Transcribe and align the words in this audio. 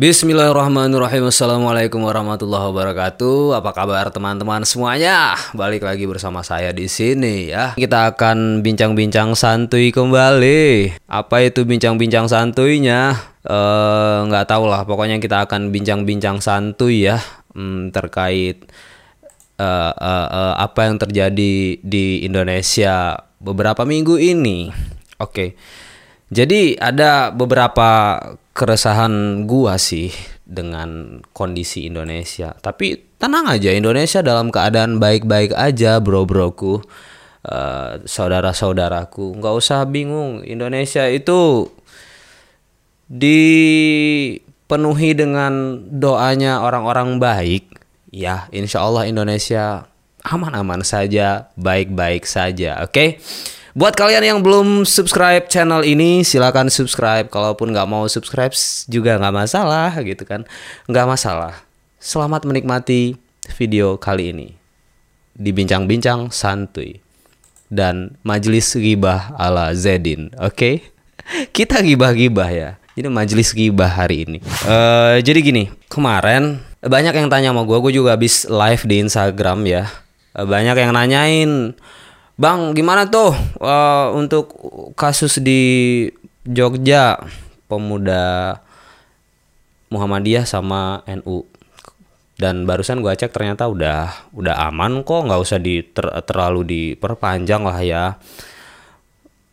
Bismillahirrahmanirrahim. 0.00 1.28
Assalamualaikum 1.28 2.00
warahmatullahi 2.00 2.72
wabarakatuh. 2.72 3.60
Apa 3.60 3.76
kabar 3.76 4.08
teman-teman 4.08 4.64
semuanya? 4.64 5.36
Balik 5.52 5.84
lagi 5.84 6.08
bersama 6.08 6.40
saya 6.40 6.72
di 6.72 6.88
sini 6.88 7.52
ya. 7.52 7.76
Kita 7.76 8.16
akan 8.16 8.64
bincang-bincang 8.64 9.36
santuy 9.36 9.92
kembali. 9.92 10.96
Apa 11.04 11.44
itu 11.44 11.68
bincang-bincang 11.68 12.32
santuinya? 12.32 13.12
Eh, 13.44 14.18
nggak 14.24 14.48
tahu 14.48 14.72
lah. 14.72 14.88
Pokoknya 14.88 15.20
kita 15.20 15.44
akan 15.44 15.68
bincang-bincang 15.68 16.40
santuy 16.40 17.04
ya. 17.04 17.20
Hmm, 17.52 17.92
terkait 17.92 18.72
uh, 19.60 19.92
uh, 19.92 20.28
uh, 20.32 20.54
apa 20.64 20.88
yang 20.88 20.96
terjadi 20.96 21.76
di 21.76 22.24
Indonesia 22.24 23.20
beberapa 23.36 23.84
minggu 23.84 24.16
ini. 24.16 24.72
Oke. 25.20 25.60
Jadi 26.30 26.78
ada 26.78 27.34
beberapa 27.34 28.22
keresahan 28.54 29.44
gua 29.50 29.82
sih 29.82 30.14
dengan 30.46 31.18
kondisi 31.34 31.90
Indonesia. 31.90 32.54
Tapi 32.54 33.18
tenang 33.18 33.50
aja, 33.50 33.74
Indonesia 33.74 34.22
dalam 34.22 34.54
keadaan 34.54 35.02
baik-baik 35.02 35.54
aja, 35.54 35.98
bro-broku. 35.98 36.82
Uh, 37.40 38.04
saudara-saudaraku, 38.04 39.40
nggak 39.40 39.54
usah 39.56 39.88
bingung. 39.88 40.44
Indonesia 40.44 41.08
itu 41.08 41.72
dipenuhi 43.10 45.18
dengan 45.18 45.82
doanya 45.88 46.62
orang-orang 46.62 47.16
baik, 47.16 47.64
ya 48.12 48.46
insya 48.54 48.86
Allah 48.86 49.08
Indonesia 49.08 49.88
aman-aman 50.20 50.84
saja, 50.84 51.48
baik-baik 51.56 52.28
saja, 52.28 52.84
oke? 52.84 52.92
Okay? 52.92 53.08
Buat 53.80 53.96
kalian 53.96 54.20
yang 54.20 54.38
belum 54.44 54.84
subscribe 54.84 55.48
channel 55.48 55.80
ini, 55.88 56.20
silakan 56.20 56.68
subscribe. 56.68 57.32
Kalaupun 57.32 57.72
nggak 57.72 57.88
mau 57.88 58.04
subscribe 58.12 58.52
juga 58.92 59.16
nggak 59.16 59.32
masalah, 59.32 59.96
gitu 60.04 60.20
kan? 60.28 60.44
Nggak 60.84 61.08
masalah. 61.08 61.64
Selamat 61.96 62.44
menikmati 62.44 63.16
video 63.56 63.96
kali 63.96 64.36
ini. 64.36 64.52
Dibincang-bincang 65.32 66.28
santuy 66.28 67.00
dan 67.72 68.20
majelis 68.20 68.68
gibah 68.76 69.32
ala 69.40 69.72
Zedin, 69.72 70.28
oke? 70.36 70.52
Okay? 70.60 70.74
Kita 71.56 71.80
gibah-gibah 71.80 72.52
ya. 72.52 72.76
Ini 73.00 73.08
majelis 73.08 73.56
gibah 73.56 73.88
hari 73.88 74.28
ini. 74.28 74.44
Uh, 74.68 75.24
jadi 75.24 75.40
gini, 75.40 75.72
kemarin 75.88 76.60
banyak 76.84 77.16
yang 77.16 77.32
tanya 77.32 77.48
sama 77.56 77.64
gue, 77.64 77.80
gue 77.80 77.96
juga 77.96 78.12
habis 78.12 78.44
live 78.44 78.84
di 78.84 79.08
Instagram 79.08 79.64
ya. 79.64 79.88
Uh, 80.36 80.44
banyak 80.44 80.76
yang 80.76 80.92
nanyain, 80.92 81.72
bang 82.40 82.72
gimana 82.72 83.04
tuh 83.12 83.36
uh, 83.60 84.16
untuk 84.16 84.56
kasus 84.96 85.36
di 85.44 86.08
Jogja? 86.48 87.20
Pemuda 87.70 88.58
Muhammadiyah 89.94 90.42
sama 90.42 91.06
NU 91.06 91.46
dan 92.34 92.66
barusan 92.66 92.98
gue 92.98 93.14
cek 93.14 93.30
ternyata 93.30 93.70
udah 93.70 94.32
udah 94.34 94.58
aman 94.66 95.06
kok 95.06 95.28
nggak 95.28 95.38
usah 95.38 95.62
di 95.62 95.84
ter, 95.86 96.02
terlalu 96.26 96.66
diperpanjang 96.66 97.62
lah 97.62 97.78
ya. 97.78 98.04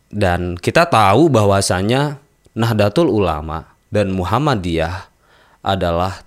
Dan 0.08 0.56
kita 0.58 0.88
tahu 0.88 1.30
bahwasanya 1.30 2.18
Nahdlatul 2.58 3.06
Ulama 3.06 3.70
dan 3.92 4.10
Muhammadiyah 4.10 5.06
adalah 5.62 6.26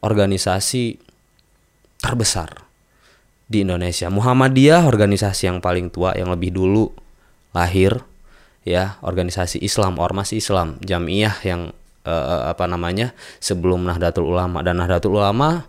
organisasi 0.00 0.96
terbesar 2.00 2.67
di 3.48 3.64
Indonesia. 3.64 4.12
Muhammadiyah 4.12 4.84
organisasi 4.84 5.48
yang 5.48 5.58
paling 5.64 5.88
tua 5.88 6.12
yang 6.14 6.28
lebih 6.28 6.52
dulu 6.52 6.92
lahir 7.56 8.04
ya, 8.62 9.00
organisasi 9.00 9.64
Islam, 9.64 9.96
ormas 9.96 10.36
Islam, 10.36 10.76
jamiah 10.84 11.32
yang 11.40 11.72
uh, 12.04 12.52
apa 12.52 12.68
namanya? 12.68 13.16
sebelum 13.40 13.88
Nahdlatul 13.88 14.28
Ulama 14.28 14.60
dan 14.60 14.78
Nahdlatul 14.78 15.16
Ulama 15.16 15.64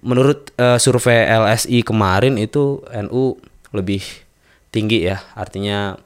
menurut 0.00 0.48
uh, 0.56 0.80
survei 0.80 1.28
LSI 1.28 1.84
kemarin 1.84 2.40
itu 2.40 2.80
NU 3.04 3.36
lebih 3.76 4.00
tinggi 4.72 5.04
ya, 5.04 5.20
artinya 5.36 6.00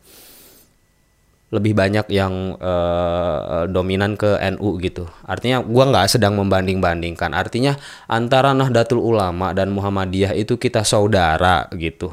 lebih 1.53 1.77
banyak 1.77 2.09
yang 2.11 2.57
uh, 2.59 3.69
dominan 3.69 4.17
ke 4.17 4.39
NU 4.57 4.81
gitu. 4.81 5.07
Artinya 5.29 5.61
gua 5.63 5.91
nggak 5.91 6.19
sedang 6.19 6.35
membanding-bandingkan. 6.41 7.31
Artinya 7.37 7.77
antara 8.09 8.57
Nahdlatul 8.57 8.99
Ulama 9.01 9.53
dan 9.53 9.71
Muhammadiyah 9.71 10.35
itu 10.35 10.57
kita 10.57 10.83
saudara 10.83 11.69
gitu. 11.77 12.11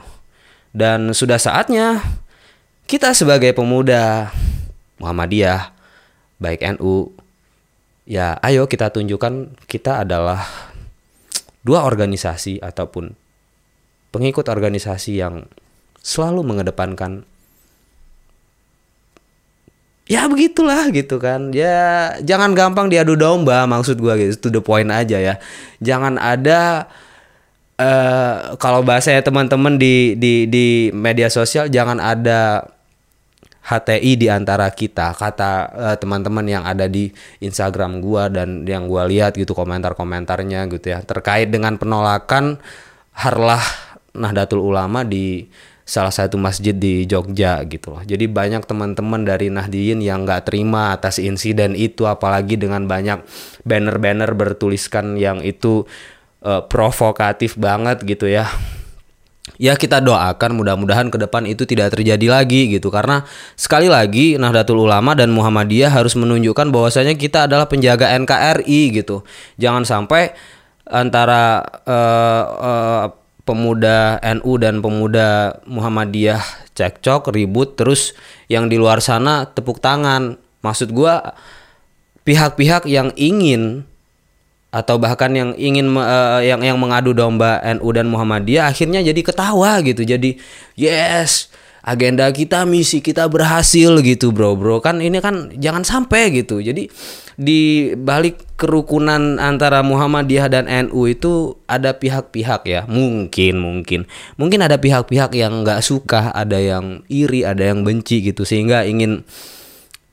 Dan 0.71 1.15
sudah 1.15 1.39
saatnya 1.39 2.03
kita 2.85 3.15
sebagai 3.15 3.55
pemuda 3.55 4.29
Muhammadiyah 4.99 5.71
baik 6.41 6.61
NU 6.77 7.13
ya 8.09 8.35
ayo 8.41 8.65
kita 8.65 8.89
tunjukkan 8.91 9.55
kita 9.69 10.03
adalah 10.03 10.43
dua 11.61 11.85
organisasi 11.85 12.59
ataupun 12.59 13.13
pengikut 14.11 14.49
organisasi 14.49 15.21
yang 15.21 15.47
selalu 16.01 16.43
mengedepankan 16.43 17.23
ya 20.11 20.27
begitulah 20.27 20.91
gitu 20.91 21.15
kan. 21.23 21.55
Ya 21.55 22.19
jangan 22.19 22.51
gampang 22.51 22.91
diadu 22.91 23.15
domba 23.15 23.63
maksud 23.63 23.95
gua 24.03 24.19
gitu. 24.19 24.35
To 24.35 24.47
the 24.51 24.59
point 24.59 24.91
aja 24.91 25.15
ya. 25.15 25.35
Jangan 25.79 26.19
ada 26.19 26.91
uh, 27.79 28.59
kalau 28.59 28.83
bahasa 28.83 29.15
teman-teman 29.23 29.79
di 29.79 30.19
di 30.19 30.51
di 30.51 30.91
media 30.91 31.31
sosial 31.31 31.71
jangan 31.71 32.03
ada 32.03 32.67
HTI 33.63 34.19
di 34.19 34.27
antara 34.27 34.67
kita. 34.75 35.15
Kata 35.15 35.51
uh, 35.71 35.95
teman-teman 35.95 36.43
yang 36.43 36.67
ada 36.67 36.91
di 36.91 37.07
Instagram 37.39 38.03
gua 38.03 38.27
dan 38.27 38.67
yang 38.67 38.91
gua 38.91 39.07
lihat 39.07 39.39
gitu 39.39 39.55
komentar-komentarnya 39.55 40.67
gitu 40.75 40.91
ya. 40.91 40.99
Terkait 41.07 41.47
dengan 41.47 41.79
penolakan 41.79 42.59
harlah 43.15 43.63
Nahdlatul 44.11 44.59
Ulama 44.59 45.07
di 45.07 45.47
salah 45.91 46.15
satu 46.15 46.39
masjid 46.39 46.71
di 46.71 47.03
Jogja 47.03 47.59
gitu 47.67 47.91
loh. 47.91 48.01
Jadi 48.07 48.31
banyak 48.31 48.63
teman-teman 48.63 49.27
dari 49.27 49.51
Nahdiyin 49.51 49.99
yang 49.99 50.23
nggak 50.23 50.47
terima 50.47 50.95
atas 50.95 51.19
insiden 51.19 51.75
itu, 51.75 52.07
apalagi 52.07 52.55
dengan 52.55 52.87
banyak 52.87 53.19
banner-banner 53.67 54.31
bertuliskan 54.31 55.19
yang 55.19 55.43
itu 55.43 55.83
uh, 56.47 56.63
provokatif 56.63 57.59
banget 57.59 58.07
gitu 58.07 58.31
ya. 58.31 58.47
Ya 59.59 59.75
kita 59.75 59.99
doakan 59.99 60.55
mudah-mudahan 60.55 61.11
ke 61.11 61.19
depan 61.19 61.43
itu 61.43 61.67
tidak 61.67 61.91
terjadi 61.91 62.39
lagi 62.39 62.71
gitu 62.71 62.87
karena 62.87 63.27
sekali 63.59 63.91
lagi 63.91 64.39
Nahdlatul 64.39 64.79
Ulama 64.79 65.11
dan 65.11 65.29
Muhammadiyah 65.35 65.91
harus 65.91 66.15
menunjukkan 66.15 66.71
bahwasanya 66.71 67.19
kita 67.19 67.51
adalah 67.51 67.67
penjaga 67.67 68.15
NKRI 68.15 68.81
gitu. 69.01 69.27
Jangan 69.59 69.83
sampai 69.83 70.33
antara 70.87 71.61
uh, 71.83 72.43
uh, 72.57 73.05
pemuda 73.43 74.21
NU 74.37 74.51
dan 74.61 74.79
pemuda 74.79 75.59
Muhammadiyah 75.65 76.41
cekcok 76.77 77.33
ribut 77.33 77.75
terus 77.75 78.13
yang 78.47 78.69
di 78.69 78.77
luar 78.77 79.01
sana 79.01 79.49
tepuk 79.49 79.81
tangan. 79.81 80.37
Maksud 80.61 80.93
gua 80.93 81.33
pihak-pihak 82.21 82.85
yang 82.85 83.09
ingin 83.17 83.83
atau 84.71 84.95
bahkan 84.95 85.35
yang 85.35 85.51
ingin 85.59 85.91
uh, 85.99 86.39
yang 86.39 86.63
yang 86.63 86.79
mengadu 86.79 87.11
domba 87.11 87.59
NU 87.75 87.89
dan 87.91 88.07
Muhammadiyah 88.07 88.71
akhirnya 88.71 89.03
jadi 89.03 89.21
ketawa 89.21 89.83
gitu. 89.83 90.07
Jadi 90.07 90.39
yes 90.79 91.51
agenda 91.81 92.29
kita 92.29 92.63
misi 92.69 93.01
kita 93.01 93.25
berhasil 93.25 94.01
gitu 94.05 94.29
bro 94.29 94.53
bro. 94.53 94.79
Kan 94.79 95.01
ini 95.01 95.17
kan 95.17 95.49
jangan 95.57 95.81
sampai 95.81 96.29
gitu. 96.33 96.61
Jadi 96.61 96.87
di 97.41 97.91
balik 97.97 98.57
kerukunan 98.57 99.41
antara 99.41 99.81
Muhammadiyah 99.81 100.47
dan 100.47 100.69
NU 100.69 101.09
itu 101.09 101.57
ada 101.65 101.97
pihak-pihak 101.97 102.61
ya. 102.69 102.81
Mungkin 102.85 103.57
mungkin. 103.57 104.05
Mungkin 104.37 104.59
ada 104.61 104.77
pihak-pihak 104.77 105.33
yang 105.33 105.65
nggak 105.65 105.81
suka 105.81 106.29
ada 106.31 106.61
yang 106.61 107.01
iri 107.09 107.41
ada 107.41 107.65
yang 107.65 107.81
benci 107.81 108.21
gitu 108.21 108.45
sehingga 108.45 108.85
ingin 108.85 109.25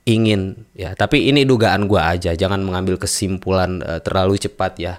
ingin 0.09 0.65
ya. 0.73 0.97
Tapi 0.97 1.29
ini 1.29 1.45
dugaan 1.45 1.85
gua 1.85 2.17
aja 2.17 2.33
jangan 2.33 2.65
mengambil 2.65 2.97
kesimpulan 2.97 3.85
uh, 3.85 4.01
terlalu 4.01 4.41
cepat 4.41 4.73
ya. 4.81 4.95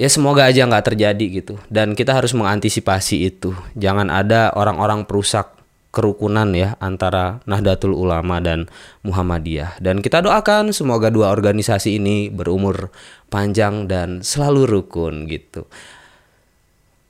Ya 0.00 0.08
semoga 0.08 0.46
aja 0.48 0.66
nggak 0.66 0.94
terjadi 0.94 1.26
gitu. 1.42 1.54
Dan 1.66 1.98
kita 1.98 2.14
harus 2.14 2.34
mengantisipasi 2.34 3.28
itu. 3.28 3.54
Jangan 3.74 4.08
ada 4.10 4.50
orang-orang 4.54 5.06
perusak 5.06 5.61
kerukunan 5.92 6.48
ya 6.56 6.74
antara 6.80 7.44
Nahdlatul 7.44 7.92
Ulama 7.92 8.40
dan 8.40 8.66
Muhammadiyah. 9.04 9.78
Dan 9.78 10.00
kita 10.00 10.24
doakan 10.24 10.72
semoga 10.72 11.12
dua 11.12 11.28
organisasi 11.30 12.00
ini 12.00 12.32
berumur 12.32 12.88
panjang 13.28 13.86
dan 13.86 14.24
selalu 14.24 14.64
rukun 14.66 15.28
gitu. 15.28 15.68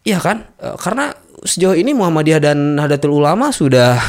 Iya 0.03 0.19
kan? 0.19 0.51
E, 0.59 0.75
karena 0.83 1.15
sejauh 1.47 1.79
ini 1.79 1.95
Muhammadiyah 1.95 2.43
dan 2.43 2.75
Nahdlatul 2.75 3.15
Ulama 3.15 3.55
sudah 3.55 4.03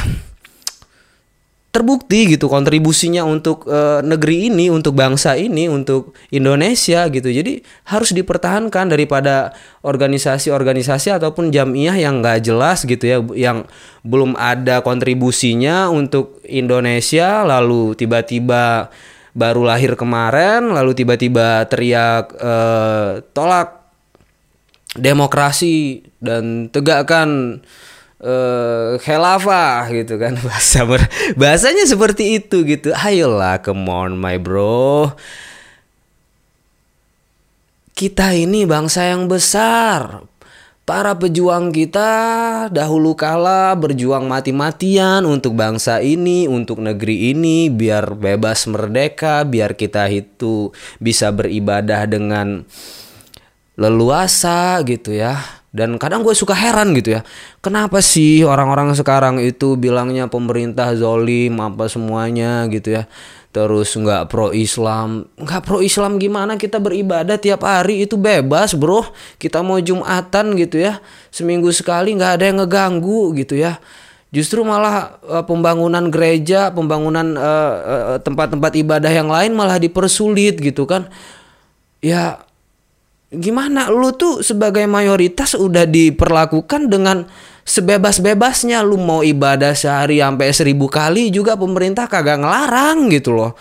terbukti 1.73 2.37
gitu 2.37 2.45
kontribusinya 2.53 3.25
untuk 3.25 3.65
e, 3.65 4.05
negeri 4.05 4.53
ini, 4.53 4.69
untuk 4.69 4.93
bangsa 4.93 5.33
ini, 5.33 5.65
untuk 5.65 6.13
Indonesia 6.29 7.09
gitu. 7.09 7.33
Jadi 7.33 7.65
harus 7.89 8.13
dipertahankan 8.13 8.93
daripada 8.93 9.57
organisasi-organisasi 9.81 11.17
ataupun 11.17 11.49
jamiah 11.49 11.97
yang 11.97 12.21
nggak 12.21 12.45
jelas 12.45 12.85
gitu 12.85 13.01
ya, 13.01 13.17
yang 13.33 13.65
belum 14.05 14.37
ada 14.37 14.85
kontribusinya 14.85 15.89
untuk 15.89 16.37
Indonesia, 16.45 17.41
lalu 17.41 17.97
tiba-tiba 17.97 18.93
baru 19.33 19.65
lahir 19.65 19.97
kemarin 19.97 20.77
lalu 20.77 20.93
tiba-tiba 20.93 21.65
teriak 21.65 22.37
uh, 22.37 23.25
tolak 23.33 23.81
demokrasi 24.93 26.05
dan 26.21 26.69
tegakkan 26.69 27.59
uh, 28.23 28.95
khilafah 29.03 29.91
gitu 29.91 30.15
kan. 30.17 30.39
Bahasa 30.47 30.87
bahasanya 31.35 31.85
seperti 31.85 32.39
itu 32.39 32.63
gitu. 32.63 32.95
Ayolah 32.95 33.59
come 33.59 33.85
on 33.91 34.15
my 34.15 34.39
bro. 34.39 35.11
Kita 37.93 38.33
ini 38.33 38.65
bangsa 38.65 39.05
yang 39.13 39.29
besar. 39.29 40.25
Para 40.83 41.15
pejuang 41.15 41.71
kita 41.71 42.11
dahulu 42.67 43.15
kala 43.15 43.71
berjuang 43.71 44.27
mati-matian 44.27 45.23
untuk 45.23 45.55
bangsa 45.55 46.03
ini, 46.03 46.43
untuk 46.43 46.83
negeri 46.83 47.31
ini, 47.31 47.71
biar 47.71 48.19
bebas 48.19 48.67
merdeka, 48.67 49.47
biar 49.47 49.79
kita 49.79 50.11
itu 50.11 50.75
bisa 50.99 51.31
beribadah 51.31 52.03
dengan 52.03 52.67
leluasa 53.79 54.83
gitu 54.83 55.15
ya. 55.15 55.62
Dan 55.73 55.97
kadang 55.97 56.21
gue 56.21 56.37
suka 56.37 56.53
heran 56.53 56.93
gitu 56.93 57.17
ya. 57.17 57.25
Kenapa 57.57 57.97
sih 57.97 58.45
orang-orang 58.45 58.93
sekarang 58.93 59.41
itu 59.41 59.73
bilangnya 59.73 60.29
pemerintah 60.29 60.93
zolim 60.93 61.57
apa 61.57 61.89
semuanya 61.89 62.69
gitu 62.69 62.93
ya 62.93 63.09
terus 63.53 63.93
nggak 63.93 64.33
pro 64.33 64.49
Islam 64.49 65.29
nggak 65.37 65.61
pro 65.65 65.81
Islam 65.81 66.21
gimana? 66.21 66.61
Kita 66.61 66.77
beribadah 66.77 67.41
tiap 67.41 67.65
hari 67.65 68.05
itu 68.05 68.21
bebas 68.21 68.77
bro. 68.77 69.01
Kita 69.41 69.65
mau 69.65 69.81
jumatan 69.81 70.53
gitu 70.61 70.77
ya 70.77 71.01
seminggu 71.33 71.73
sekali 71.73 72.13
nggak 72.17 72.33
ada 72.37 72.45
yang 72.49 72.57
ngeganggu 72.61 73.33
gitu 73.33 73.57
ya. 73.57 73.81
Justru 74.29 74.61
malah 74.61 75.21
uh, 75.25 75.45
pembangunan 75.45 76.09
gereja 76.13 76.69
pembangunan 76.69 77.33
tempat-tempat 77.33 78.13
uh, 78.13 78.13
uh, 78.13 78.19
tempat 78.21 78.47
-tempat 78.53 78.71
ibadah 78.77 79.09
yang 79.13 79.29
lain 79.29 79.57
malah 79.57 79.81
dipersulit 79.81 80.61
gitu 80.61 80.85
kan. 80.85 81.09
Ya 81.97 82.43
gimana? 83.35 83.89
Lu 83.89 84.13
tuh 84.13 84.45
sebagai 84.45 84.85
mayoritas 84.85 85.57
udah 85.57 85.89
diperlakukan 85.89 86.88
dengan 86.89 87.25
sebebas-bebasnya. 87.65 88.85
Lu 88.85 89.00
mau 89.01 89.25
ibadah 89.25 89.74
sehari 89.74 90.21
sampai 90.21 90.53
seribu 90.53 90.88
kali 90.88 91.33
juga 91.33 91.57
pemerintah 91.57 92.06
kagak 92.06 92.41
ngelarang 92.44 93.09
gitu 93.09 93.33
loh. 93.33 93.51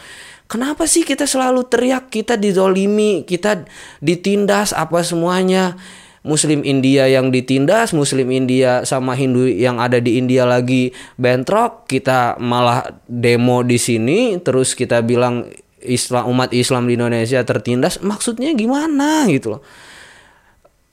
Kenapa 0.46 0.84
sih 0.84 1.00
kita 1.00 1.24
selalu 1.24 1.64
teriak 1.64 2.12
kita 2.12 2.36
dizolimi 2.36 3.24
kita 3.24 3.64
ditindas 4.04 4.76
apa 4.76 5.00
semuanya? 5.00 5.80
Muslim 6.22 6.62
India 6.62 7.10
yang 7.10 7.34
ditindas, 7.34 7.90
Muslim 7.90 8.30
India 8.30 8.86
sama 8.86 9.18
Hindu 9.18 9.50
yang 9.50 9.82
ada 9.82 9.98
di 9.98 10.22
India 10.22 10.46
lagi 10.46 10.94
bentrok, 11.18 11.90
kita 11.90 12.38
malah 12.38 12.94
demo 13.10 13.66
di 13.66 13.74
sini, 13.74 14.38
terus 14.38 14.78
kita 14.78 15.02
bilang 15.02 15.50
Islam 15.82 16.30
umat 16.30 16.54
Islam 16.54 16.86
di 16.86 16.94
Indonesia 16.94 17.42
tertindas 17.42 17.98
maksudnya 18.00 18.54
gimana 18.54 19.26
gitu 19.28 19.58
loh. 19.58 19.62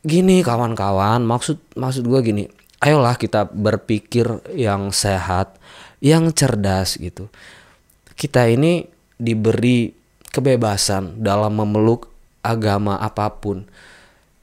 Gini 0.01 0.41
kawan-kawan 0.41 1.21
maksud 1.23 1.61
maksud 1.77 2.03
gue 2.07 2.19
gini. 2.25 2.43
Ayolah 2.79 3.19
kita 3.19 3.47
berpikir 3.51 4.25
yang 4.55 4.89
sehat 4.95 5.59
yang 5.99 6.31
cerdas 6.31 6.95
gitu. 6.95 7.27
Kita 8.15 8.47
ini 8.47 8.87
diberi 9.19 9.91
kebebasan 10.31 11.19
dalam 11.19 11.59
memeluk 11.59 12.07
agama 12.39 12.95
apa 12.99 13.27
pun. 13.35 13.67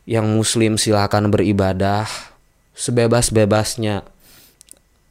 Yang 0.07 0.27
muslim 0.29 0.73
silahkan 0.79 1.25
beribadah 1.27 2.07
sebebas-bebasnya. 2.77 4.05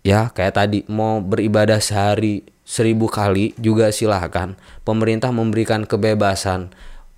Ya 0.05 0.29
kayak 0.29 0.53
tadi 0.55 0.79
mau 0.85 1.17
beribadah 1.19 1.81
sehari 1.81 2.45
seribu 2.65 3.05
kali 3.05 3.53
juga 3.61 3.93
silahkan 3.93 4.57
pemerintah 4.81 5.29
memberikan 5.29 5.85
kebebasan 5.85 6.73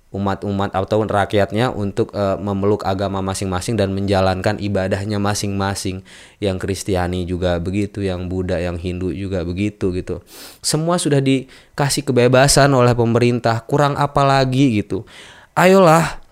umat-umat 0.08 0.72
atau 0.72 1.04
rakyatnya 1.04 1.68
untuk 1.68 2.16
uh, 2.16 2.40
memeluk 2.40 2.80
agama 2.88 3.20
masing-masing 3.20 3.76
dan 3.76 3.92
menjalankan 3.92 4.56
ibadahnya 4.56 5.20
masing-masing. 5.20 6.00
Yang 6.40 6.56
Kristiani 6.64 7.28
juga 7.28 7.60
begitu, 7.60 8.00
yang 8.00 8.24
Buddha, 8.32 8.56
yang 8.56 8.80
Hindu 8.80 9.12
juga 9.12 9.44
begitu 9.44 9.92
gitu. 9.92 10.24
Semua 10.64 10.96
sudah 10.96 11.20
dikasih 11.20 12.08
kebebasan 12.08 12.72
oleh 12.72 12.96
pemerintah, 12.96 13.60
kurang 13.68 14.00
apa 14.00 14.24
lagi 14.24 14.80
gitu. 14.80 15.04
Ayolah 15.52 16.24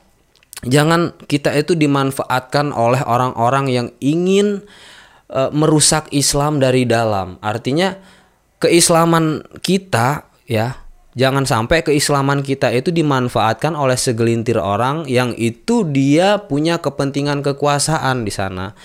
jangan 0.64 1.12
kita 1.28 1.52
itu 1.52 1.76
dimanfaatkan 1.76 2.72
oleh 2.72 3.04
orang-orang 3.04 3.68
yang 3.68 3.88
ingin 4.00 4.64
uh, 5.28 5.52
merusak 5.52 6.08
Islam 6.16 6.64
dari 6.64 6.88
dalam. 6.88 7.36
Artinya 7.44 8.15
keislaman 8.60 9.44
kita 9.60 10.28
ya 10.48 10.86
jangan 11.16 11.48
sampai 11.48 11.80
keislaman 11.80 12.44
kita 12.44 12.72
itu 12.72 12.92
dimanfaatkan 12.92 13.72
oleh 13.72 13.96
segelintir 13.96 14.60
orang 14.60 15.08
yang 15.08 15.32
itu 15.36 15.84
dia 15.88 16.44
punya 16.44 16.78
kepentingan 16.78 17.40
kekuasaan 17.40 18.28
di 18.28 18.32
sana. 18.32 18.76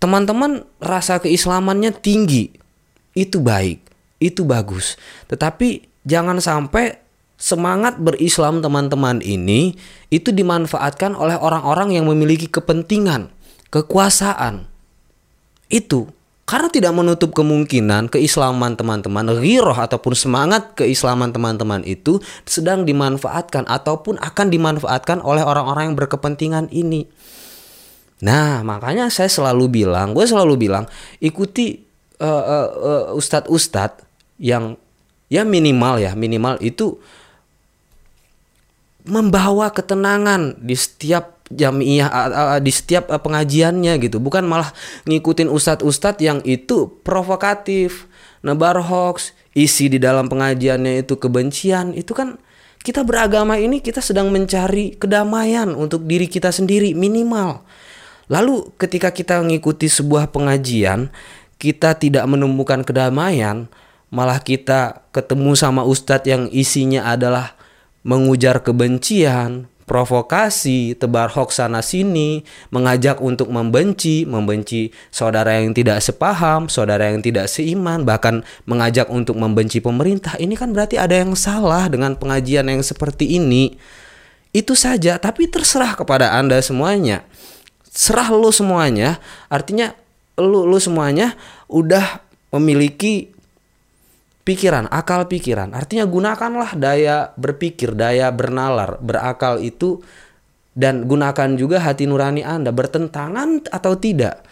Teman-teman 0.00 0.64
rasa 0.80 1.20
keislamannya 1.20 1.92
tinggi. 1.92 2.56
Itu 3.12 3.44
baik, 3.44 3.84
itu 4.16 4.48
bagus. 4.48 4.96
Tetapi 5.28 5.84
jangan 6.08 6.40
sampai 6.40 6.96
semangat 7.36 8.00
berislam 8.00 8.64
teman-teman 8.64 9.20
ini 9.20 9.76
itu 10.08 10.32
dimanfaatkan 10.32 11.12
oleh 11.12 11.36
orang-orang 11.36 11.92
yang 11.92 12.08
memiliki 12.08 12.48
kepentingan, 12.48 13.28
kekuasaan. 13.68 14.72
Itu 15.68 16.08
karena 16.50 16.66
tidak 16.66 16.90
menutup 16.98 17.30
kemungkinan 17.30 18.10
keislaman 18.10 18.74
teman-teman, 18.74 19.38
riroh 19.38 19.78
ataupun 19.78 20.18
semangat 20.18 20.74
keislaman 20.74 21.30
teman-teman 21.30 21.86
itu 21.86 22.18
sedang 22.42 22.82
dimanfaatkan 22.82 23.70
ataupun 23.70 24.18
akan 24.18 24.50
dimanfaatkan 24.50 25.22
oleh 25.22 25.46
orang-orang 25.46 25.94
yang 25.94 25.96
berkepentingan 25.96 26.66
ini. 26.74 27.06
Nah, 28.26 28.66
makanya 28.66 29.14
saya 29.14 29.30
selalu 29.30 29.70
bilang, 29.70 30.10
gue 30.10 30.26
selalu 30.26 30.58
bilang, 30.58 30.90
ikuti 31.22 31.86
uh, 32.18 32.42
uh, 32.66 33.04
ustadz-ustadz 33.14 34.02
yang 34.42 34.74
ya 35.30 35.46
minimal 35.46 36.02
ya, 36.02 36.18
minimal 36.18 36.58
itu 36.58 36.98
membawa 39.06 39.70
ketenangan 39.70 40.58
di 40.60 40.74
setiap 40.74 41.39
jamiah 41.50 42.08
di 42.62 42.70
setiap 42.70 43.10
pengajiannya 43.10 43.98
gitu. 43.98 44.22
Bukan 44.22 44.46
malah 44.46 44.70
ngikutin 45.04 45.50
ustadz-ustadz 45.50 46.22
yang 46.22 46.38
itu 46.46 46.88
provokatif 47.02 48.06
nebar 48.40 48.78
hoax 48.80 49.34
isi 49.52 49.90
di 49.90 49.98
dalam 49.98 50.30
pengajiannya 50.30 51.02
itu 51.02 51.18
kebencian. 51.18 51.92
Itu 51.92 52.14
kan 52.14 52.38
kita 52.80 53.04
beragama 53.04 53.60
ini 53.60 53.82
kita 53.82 54.00
sedang 54.00 54.32
mencari 54.32 54.96
kedamaian 54.96 55.74
untuk 55.74 56.06
diri 56.08 56.30
kita 56.30 56.48
sendiri 56.54 56.94
minimal. 56.96 57.66
Lalu 58.30 58.70
ketika 58.78 59.10
kita 59.10 59.42
mengikuti 59.42 59.90
sebuah 59.90 60.30
pengajian 60.30 61.10
kita 61.60 61.98
tidak 61.98 62.24
menemukan 62.24 62.80
kedamaian 62.86 63.68
malah 64.08 64.40
kita 64.40 65.04
ketemu 65.12 65.52
sama 65.54 65.84
ustadz 65.84 66.26
yang 66.30 66.48
isinya 66.50 67.10
adalah 67.10 67.52
mengujar 68.00 68.64
kebencian 68.64 69.68
provokasi, 69.90 70.94
tebar 70.94 71.34
hoax 71.34 71.58
sana 71.58 71.82
sini, 71.82 72.46
mengajak 72.70 73.18
untuk 73.18 73.50
membenci, 73.50 74.22
membenci 74.22 74.94
saudara 75.10 75.58
yang 75.58 75.74
tidak 75.74 75.98
sepaham, 75.98 76.70
saudara 76.70 77.10
yang 77.10 77.18
tidak 77.18 77.50
seiman, 77.50 78.06
bahkan 78.06 78.46
mengajak 78.70 79.10
untuk 79.10 79.34
membenci 79.34 79.82
pemerintah. 79.82 80.38
Ini 80.38 80.54
kan 80.54 80.70
berarti 80.70 80.94
ada 80.94 81.18
yang 81.18 81.34
salah 81.34 81.90
dengan 81.90 82.14
pengajian 82.14 82.70
yang 82.70 82.86
seperti 82.86 83.34
ini. 83.34 83.74
Itu 84.54 84.78
saja, 84.78 85.18
tapi 85.18 85.50
terserah 85.50 85.98
kepada 85.98 86.38
Anda 86.38 86.62
semuanya. 86.62 87.26
Serah 87.90 88.30
lu 88.30 88.54
semuanya, 88.54 89.18
artinya 89.50 89.90
lu 90.38 90.70
lu 90.70 90.78
semuanya 90.78 91.34
udah 91.66 92.22
memiliki 92.54 93.34
pikiran, 94.44 94.88
akal 94.88 95.28
pikiran. 95.28 95.72
Artinya 95.76 96.04
gunakanlah 96.08 96.74
daya 96.76 97.32
berpikir, 97.36 97.92
daya 97.94 98.32
bernalar, 98.32 98.98
berakal 99.00 99.60
itu 99.60 100.00
dan 100.74 101.04
gunakan 101.04 101.58
juga 101.58 101.82
hati 101.82 102.06
nurani 102.06 102.46
Anda 102.46 102.70
bertentangan 102.70 103.68
atau 103.68 103.98
tidak 103.98 104.46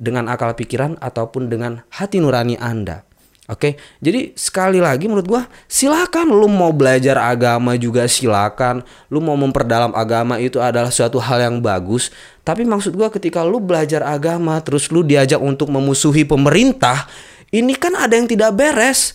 dengan 0.00 0.32
akal 0.32 0.56
pikiran 0.56 0.96
ataupun 0.98 1.52
dengan 1.52 1.84
hati 1.92 2.18
nurani 2.18 2.56
Anda. 2.56 3.04
Oke, 3.50 3.74
jadi 3.98 4.30
sekali 4.38 4.78
lagi 4.78 5.10
menurut 5.10 5.26
gua 5.26 5.42
silakan 5.66 6.30
lu 6.30 6.46
mau 6.46 6.70
belajar 6.70 7.18
agama 7.18 7.74
juga 7.74 8.06
silakan, 8.06 8.86
lu 9.10 9.18
mau 9.18 9.34
memperdalam 9.34 9.90
agama 9.90 10.38
itu 10.38 10.62
adalah 10.62 10.94
suatu 10.94 11.18
hal 11.18 11.42
yang 11.42 11.56
bagus. 11.58 12.14
Tapi 12.46 12.62
maksud 12.62 12.94
gua 12.94 13.10
ketika 13.10 13.42
lu 13.42 13.58
belajar 13.58 14.06
agama 14.06 14.54
terus 14.62 14.86
lu 14.94 15.02
diajak 15.02 15.42
untuk 15.42 15.66
memusuhi 15.66 16.22
pemerintah, 16.22 17.10
ini 17.50 17.74
kan 17.74 17.98
ada 17.98 18.14
yang 18.14 18.30
tidak 18.30 18.54
beres. 18.54 19.14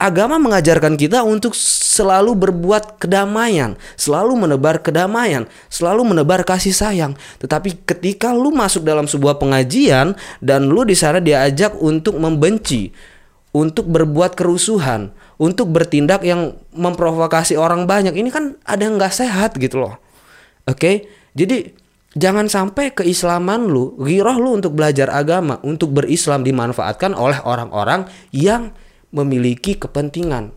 Agama 0.00 0.40
mengajarkan 0.40 0.96
kita 0.96 1.20
untuk 1.20 1.52
selalu 1.52 2.32
berbuat 2.32 2.96
kedamaian, 2.96 3.76
selalu 4.00 4.32
menebar 4.32 4.80
kedamaian, 4.80 5.44
selalu 5.68 6.08
menebar 6.08 6.40
kasih 6.40 6.72
sayang. 6.72 7.12
Tetapi 7.36 7.84
ketika 7.84 8.32
lu 8.32 8.48
masuk 8.48 8.80
dalam 8.80 9.04
sebuah 9.04 9.36
pengajian 9.36 10.16
dan 10.40 10.72
lu 10.72 10.88
di 10.88 10.96
sana 10.96 11.20
diajak 11.20 11.76
untuk 11.76 12.16
membenci, 12.16 12.88
untuk 13.52 13.92
berbuat 13.92 14.40
kerusuhan, 14.40 15.12
untuk 15.36 15.68
bertindak 15.68 16.24
yang 16.24 16.56
memprovokasi 16.72 17.60
orang 17.60 17.84
banyak. 17.84 18.16
Ini 18.16 18.30
kan 18.32 18.56
ada 18.64 18.80
yang 18.80 18.96
nggak 18.96 19.14
sehat 19.14 19.60
gitu 19.60 19.84
loh. 19.84 20.00
Oke, 20.64 20.76
okay? 20.76 20.94
jadi 21.36 21.76
jangan 22.16 22.50
sampai 22.50 22.90
keislaman 22.94 23.70
lu, 23.70 23.94
giroh 24.02 24.36
lu 24.38 24.58
untuk 24.58 24.74
belajar 24.74 25.10
agama, 25.12 25.62
untuk 25.62 25.94
berislam 25.94 26.42
dimanfaatkan 26.42 27.14
oleh 27.14 27.38
orang-orang 27.46 28.10
yang 28.34 28.74
memiliki 29.14 29.78
kepentingan, 29.78 30.54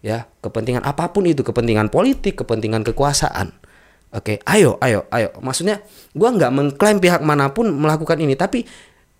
ya 0.00 0.28
kepentingan 0.40 0.84
apa 0.84 1.12
pun 1.12 1.28
itu, 1.28 1.44
kepentingan 1.44 1.92
politik, 1.92 2.40
kepentingan 2.40 2.84
kekuasaan. 2.84 3.52
Oke, 4.08 4.40
ayo, 4.48 4.80
ayo, 4.80 5.04
ayo. 5.12 5.28
Maksudnya, 5.44 5.84
gua 6.16 6.32
nggak 6.32 6.52
mengklaim 6.52 6.96
pihak 6.96 7.20
mana 7.20 7.52
pun 7.52 7.68
melakukan 7.68 8.16
ini, 8.16 8.32
tapi 8.40 8.64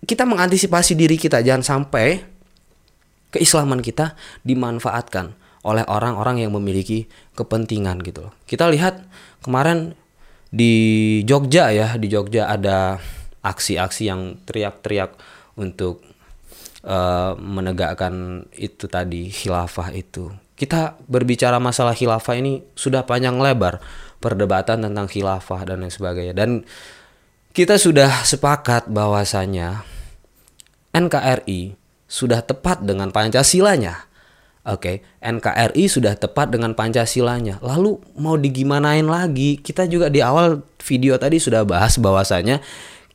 kita 0.05 0.25
mengantisipasi 0.25 0.97
diri 0.97 1.21
kita 1.21 1.45
jangan 1.45 1.61
sampai 1.61 2.25
keislaman 3.29 3.85
kita 3.85 4.17
dimanfaatkan 4.41 5.37
oleh 5.67 5.85
orang-orang 5.85 6.41
yang 6.41 6.57
memiliki 6.57 7.05
kepentingan 7.37 8.01
gitu. 8.01 8.33
Kita 8.49 8.73
lihat 8.73 9.05
kemarin 9.45 9.93
di 10.49 10.75
Jogja 11.29 11.71
ya, 11.73 11.97
di 12.01 12.09
Jogja 12.09 12.49
ada 12.49 12.97
aksi-aksi 13.45 14.03
yang 14.09 14.41
teriak-teriak 14.45 15.15
untuk 15.61 16.03
uh, 16.85 17.37
menegakkan 17.39 18.47
itu 18.57 18.89
tadi 18.89 19.29
khilafah 19.29 19.93
itu. 19.95 20.33
Kita 20.59 20.99
berbicara 21.07 21.63
masalah 21.63 21.95
khilafah 21.95 22.35
ini 22.35 22.67
sudah 22.75 23.07
panjang 23.07 23.39
lebar 23.39 23.79
perdebatan 24.19 24.83
tentang 24.83 25.07
khilafah 25.07 25.63
dan 25.63 25.87
lain 25.87 25.95
sebagainya 25.95 26.35
dan 26.35 26.67
kita 27.55 27.79
sudah 27.79 28.27
sepakat 28.27 28.91
bahwasanya 28.91 29.87
NKRI 30.95 31.79
sudah 32.09 32.43
tepat 32.43 32.83
dengan 32.83 33.13
Pancasilanya. 33.15 34.09
Oke, 34.69 35.01
okay. 35.01 35.25
NKRI 35.25 35.89
sudah 35.89 36.13
tepat 36.13 36.53
dengan 36.53 36.77
Pancasilanya. 36.77 37.57
Lalu 37.65 38.05
mau 38.21 38.37
digimanain 38.37 39.09
lagi? 39.09 39.57
Kita 39.57 39.89
juga 39.89 40.13
di 40.13 40.21
awal 40.21 40.61
video 40.85 41.17
tadi 41.17 41.41
sudah 41.41 41.65
bahas 41.65 41.97
bahwasanya 41.97 42.61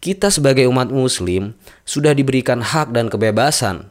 kita 0.02 0.34
sebagai 0.34 0.66
umat 0.66 0.90
muslim 0.90 1.54
sudah 1.86 2.18
diberikan 2.18 2.58
hak 2.58 2.90
dan 2.90 3.06
kebebasan 3.06 3.86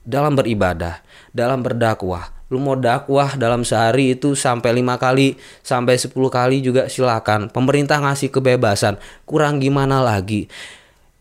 dalam 0.00 0.32
beribadah, 0.32 1.04
dalam 1.36 1.60
berdakwah. 1.60 2.32
Lu 2.48 2.56
mau 2.56 2.72
dakwah 2.72 3.36
dalam 3.36 3.68
sehari 3.68 4.16
itu 4.16 4.32
sampai 4.32 4.72
lima 4.72 4.96
kali, 4.96 5.36
sampai 5.60 6.00
10 6.00 6.16
kali 6.32 6.64
juga 6.64 6.88
silakan. 6.88 7.52
Pemerintah 7.52 8.00
ngasih 8.00 8.32
kebebasan. 8.32 8.96
Kurang 9.28 9.60
gimana 9.60 10.00
lagi? 10.00 10.48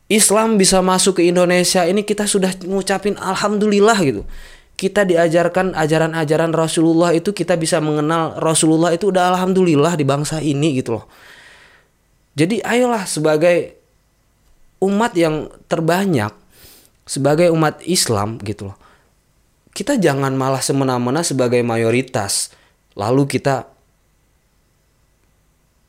Islam 0.08 0.56
bisa 0.56 0.80
masuk 0.80 1.20
ke 1.20 1.28
Indonesia 1.28 1.84
ini 1.84 2.08
kita 2.08 2.24
sudah 2.24 2.56
ngucapin 2.64 3.20
alhamdulillah 3.20 4.00
gitu. 4.08 4.24
Kita 4.78 5.02
diajarkan 5.04 5.74
ajaran-ajaran 5.74 6.54
Rasulullah 6.54 7.10
itu 7.10 7.34
kita 7.34 7.58
bisa 7.58 7.82
mengenal 7.82 8.38
Rasulullah 8.38 8.94
itu 8.94 9.10
udah 9.10 9.34
alhamdulillah 9.34 9.98
di 9.98 10.06
bangsa 10.06 10.38
ini 10.38 10.78
gitu 10.78 11.02
loh. 11.02 11.10
Jadi 12.38 12.62
ayolah 12.62 13.10
sebagai 13.10 13.74
umat 14.86 15.18
yang 15.18 15.50
terbanyak 15.66 16.30
sebagai 17.10 17.50
umat 17.50 17.82
Islam 17.90 18.38
gitu 18.46 18.70
loh. 18.70 18.78
Kita 19.74 19.98
jangan 19.98 20.38
malah 20.38 20.62
semena-mena 20.62 21.26
sebagai 21.26 21.66
mayoritas 21.66 22.54
lalu 22.94 23.26
kita 23.26 23.77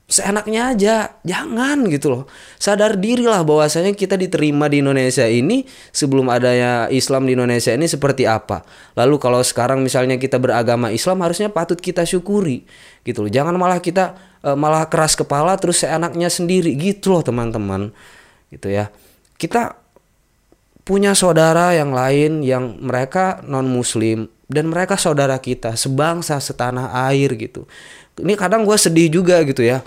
seenaknya 0.09 0.73
aja. 0.73 0.95
Jangan 1.23 1.85
gitu 1.93 2.09
loh. 2.09 2.25
Sadar 2.57 2.97
dirilah 2.97 3.45
bahwasanya 3.45 3.93
kita 3.93 4.17
diterima 4.17 4.67
di 4.67 4.81
Indonesia 4.81 5.29
ini 5.29 5.69
sebelum 5.93 6.33
adanya 6.33 6.89
Islam 6.89 7.29
di 7.29 7.37
Indonesia 7.37 7.71
ini 7.77 7.85
seperti 7.85 8.25
apa. 8.25 8.65
Lalu 8.97 9.21
kalau 9.21 9.45
sekarang 9.45 9.85
misalnya 9.85 10.17
kita 10.17 10.41
beragama 10.41 10.89
Islam 10.89 11.21
harusnya 11.21 11.53
patut 11.53 11.77
kita 11.79 12.09
syukuri 12.09 12.65
gitu 13.05 13.29
loh. 13.29 13.31
Jangan 13.31 13.55
malah 13.61 13.79
kita 13.85 14.17
uh, 14.43 14.57
malah 14.57 14.89
keras 14.89 15.15
kepala 15.15 15.55
terus 15.61 15.85
seenaknya 15.85 16.33
sendiri 16.33 16.73
gitu 16.75 17.13
loh 17.13 17.23
teman-teman. 17.23 17.93
Gitu 18.49 18.73
ya. 18.73 18.89
Kita 19.37 19.77
punya 20.89 21.13
saudara 21.13 21.77
yang 21.77 21.93
lain 21.93 22.41
yang 22.41 22.81
mereka 22.81 23.45
non 23.45 23.69
muslim 23.69 24.25
dan 24.49 24.73
mereka 24.73 24.97
saudara 24.97 25.37
kita 25.37 25.77
sebangsa 25.77 26.41
setanah 26.41 26.97
air 27.13 27.37
gitu. 27.37 27.69
Ini 28.17 28.33
kadang 28.41 28.65
gue 28.65 28.73
sedih 28.73 29.13
juga 29.13 29.45
gitu 29.45 29.61
ya. 29.61 29.85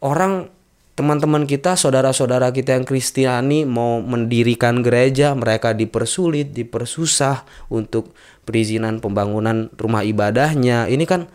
Orang 0.00 0.48
teman-teman 0.96 1.44
kita 1.44 1.76
saudara-saudara 1.76 2.56
kita 2.56 2.72
yang 2.72 2.88
Kristiani 2.88 3.68
mau 3.68 4.00
mendirikan 4.00 4.80
gereja 4.80 5.36
mereka 5.36 5.76
dipersulit 5.76 6.56
dipersusah 6.56 7.44
untuk 7.68 8.16
perizinan 8.48 9.04
pembangunan 9.04 9.68
rumah 9.76 10.08
ibadahnya. 10.08 10.88
Ini 10.88 11.04
kan 11.04 11.28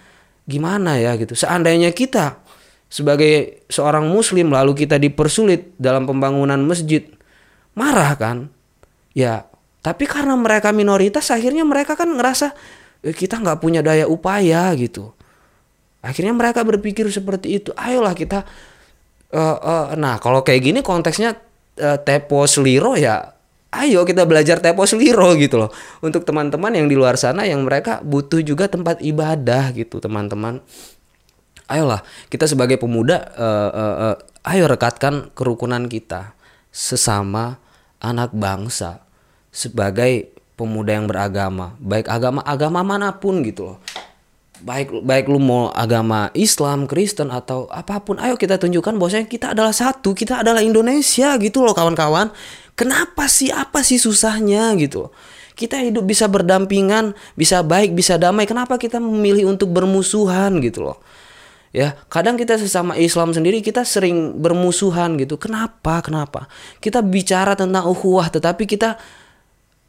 gimana 0.50 0.97
ya 0.97 1.13
gitu? 1.21 1.38
Seandainya 1.38 1.93
kita 1.93 2.41
sebagai 2.89 3.62
seorang 3.69 4.09
muslim 4.09 4.50
lalu 4.50 4.74
kita 4.74 4.97
dipersulit 4.97 5.77
dalam 5.77 6.09
pembangunan 6.09 6.57
masjid 6.65 7.05
marah 7.77 8.17
kan 8.17 8.54
ya 9.15 9.48
tapi 9.79 10.05
karena 10.05 10.36
mereka 10.36 10.75
minoritas 10.75 11.31
akhirnya 11.31 11.63
mereka 11.63 11.95
kan 11.95 12.12
ngerasa 12.12 12.51
eh, 13.01 13.15
kita 13.15 13.39
nggak 13.39 13.63
punya 13.63 13.79
daya 13.79 14.05
upaya 14.05 14.69
gitu 14.75 15.15
Akhirnya 16.05 16.38
mereka 16.38 16.62
berpikir 16.62 17.10
seperti 17.10 17.57
itu. 17.57 17.74
Ayolah 17.74 18.13
kita 18.13 18.45
uh, 19.34 19.57
uh, 19.57 19.86
nah 19.98 20.22
kalau 20.22 20.45
kayak 20.45 20.62
gini 20.62 20.79
konteksnya 20.86 21.34
uh, 21.81 21.98
tepo 21.98 22.45
seliro 22.45 22.93
ya 22.93 23.34
ayo 23.74 24.05
kita 24.05 24.24
belajar 24.29 24.62
tepo 24.62 24.86
seliro 24.86 25.34
gitu 25.34 25.57
loh. 25.57 25.74
Untuk 26.05 26.22
teman-teman 26.22 26.77
yang 26.77 26.86
di 26.86 26.93
luar 26.93 27.17
sana 27.17 27.50
yang 27.50 27.65
mereka 27.65 28.05
butuh 28.05 28.45
juga 28.45 28.69
tempat 28.69 29.01
ibadah 29.01 29.74
gitu, 29.74 29.98
teman-teman. 29.98 30.62
Ayolah, 31.65 32.05
kita 32.29 32.45
sebagai 32.45 32.77
pemuda 32.77 33.25
uh, 33.34 33.72
uh, 33.74 33.95
uh, 34.13 34.15
ayo 34.53 34.69
rekatkan 34.69 35.34
kerukunan 35.34 35.89
kita 35.89 36.38
sesama 36.69 37.57
anak 37.98 38.29
bangsa 38.38 39.01
sebagai 39.55 40.35
pemuda 40.59 41.00
yang 41.00 41.07
beragama, 41.07 41.79
baik 41.79 42.12
agama 42.12 42.43
agama 42.43 42.83
mana 42.83 43.15
pun 43.15 43.39
gitu 43.47 43.71
loh 43.71 43.79
baik 44.65 45.03
baik 45.03 45.25
lu 45.27 45.41
mau 45.41 45.69
agama 45.75 46.31
Islam, 46.31 46.88
Kristen 46.88 47.33
atau 47.33 47.67
apa 47.67 48.00
pun, 48.00 48.15
ayo 48.21 48.39
kita 48.39 48.55
tunjukkan 48.55 48.95
bahwasanya 48.95 49.27
kita 49.27 49.51
adalah 49.51 49.75
satu, 49.75 50.15
kita 50.15 50.41
adalah 50.45 50.63
Indonesia 50.63 51.35
gitu 51.35 51.65
loh 51.65 51.75
kawan-kawan. 51.75 52.31
Kenapa 52.75 53.27
sih 53.27 53.51
apa 53.51 53.83
sih 53.83 54.00
susahnya 54.00 54.75
gitu? 54.79 55.12
Kita 55.55 55.79
hidup 55.79 56.03
bisa 56.03 56.27
berdampingan, 56.27 57.15
bisa 57.39 57.63
baik, 57.63 57.95
bisa 57.95 58.19
damai. 58.19 58.43
Kenapa 58.43 58.75
kita 58.75 59.00
memilih 59.00 59.47
untuk 59.47 59.71
bermusuhan 59.71 60.59
gitu 60.59 60.83
loh? 60.83 61.00
Ya, 61.71 61.95
kadang 62.07 62.35
kita 62.39 62.55
sesama 62.55 62.95
Islam 62.95 63.35
sendiri 63.35 63.59
kita 63.59 63.83
sering 63.83 64.39
bermusuhan 64.39 65.15
gitu. 65.19 65.35
Kenapa? 65.39 66.00
Kenapa? 66.03 66.47
Kita 66.79 67.03
bicara 67.03 67.55
tentang 67.55 67.88
ukhuwah 67.88 68.31
tetapi 68.31 68.63
kita 68.63 69.00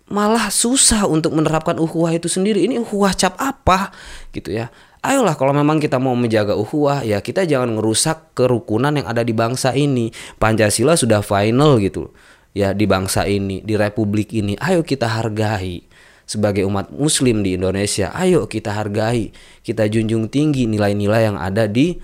malah 0.07 0.51
susah 0.55 1.07
untuk 1.07 1.35
menerapkan 1.35 1.79
ukhuwah 1.79 2.15
itu 2.15 2.31
sendiri. 2.31 2.63
Ini 2.67 2.83
ukhuwah 2.83 3.15
cap 3.15 3.35
apa 3.43 3.91
gitu 4.31 4.55
ya. 4.55 4.71
Ayolah 5.07 5.39
kalau 5.39 5.55
memang 5.55 5.79
kita 5.79 6.03
mau 6.03 6.19
menjaga 6.19 6.59
ukhuwah 6.59 7.07
ya 7.07 7.23
kita 7.23 7.47
jangan 7.47 7.79
ngerusak 7.79 8.35
kerukunan 8.35 8.91
yang 8.91 9.07
ada 9.07 9.23
di 9.23 9.35
bangsa 9.35 9.75
ini. 9.75 10.11
Pancasila 10.39 10.99
sudah 10.99 11.23
final 11.23 11.79
gitu 11.79 12.11
ya 12.57 12.75
di 12.75 12.87
bangsa 12.89 13.27
ini, 13.27 13.63
di 13.63 13.75
republik 13.75 14.35
ini. 14.35 14.59
Ayo 14.59 14.83
kita 14.83 15.07
hargai 15.07 15.87
sebagai 16.27 16.67
umat 16.67 16.91
muslim 16.91 17.47
di 17.47 17.55
Indonesia. 17.55 18.11
Ayo 18.15 18.51
kita 18.51 18.75
hargai, 18.75 19.31
kita 19.63 19.87
junjung 19.87 20.27
tinggi 20.27 20.67
nilai-nilai 20.67 21.31
yang 21.31 21.39
ada 21.39 21.71
di 21.71 21.99